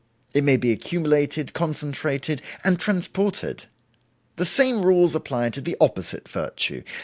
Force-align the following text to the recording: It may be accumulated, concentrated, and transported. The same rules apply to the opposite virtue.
It 0.33 0.43
may 0.43 0.57
be 0.57 0.71
accumulated, 0.71 1.53
concentrated, 1.53 2.41
and 2.63 2.79
transported. 2.79 3.65
The 4.37 4.45
same 4.45 4.81
rules 4.83 5.13
apply 5.13 5.51
to 5.51 5.61
the 5.61 5.77
opposite 5.79 6.27
virtue. 6.27 6.81